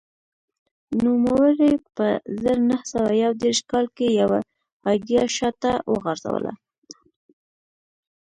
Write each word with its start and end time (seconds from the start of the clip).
نوموړي 1.03 1.73
په 1.95 2.07
زر 2.41 2.57
نه 2.69 2.77
سوه 2.91 3.11
یو 3.23 3.31
دېرش 3.41 3.59
کال 3.71 3.85
کې 3.95 4.07
یوه 4.21 4.39
ایډیا 4.89 5.23
شا 5.35 5.49
ته 5.61 5.71
وغورځوله 5.91 6.53